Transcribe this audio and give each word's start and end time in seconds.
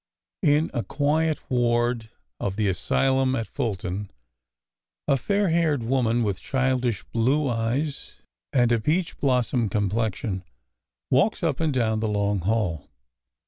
In 0.41 0.71
a 0.73 0.81
quiet 0.83 1.47
ward 1.47 2.09
of 2.39 2.55
the 2.55 2.67
asylum 2.67 3.35
at 3.35 3.45
Fulton 3.45 4.09
a 5.07 5.15
fair 5.15 5.49
haired 5.49 5.83
woman 5.83 6.23
with 6.23 6.41
childish 6.41 7.03
blue 7.11 7.47
eyes 7.47 8.23
and 8.51 8.71
a 8.71 8.79
peach 8.79 9.15
blossom 9.19 9.69
com 9.69 9.91
plexion 9.91 10.41
walks 11.11 11.43
up 11.43 11.59
and 11.59 11.71
down 11.71 11.99
the 11.99 12.07
long 12.07 12.39
hall. 12.39 12.89